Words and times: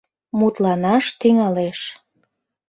Мутланаш 0.39 1.05
тӱҥалеш. 1.19 1.79